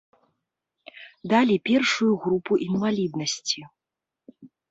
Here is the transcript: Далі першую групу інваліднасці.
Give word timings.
Далі 1.33 1.55
першую 1.69 2.09
групу 2.25 2.57
інваліднасці. 2.67 3.61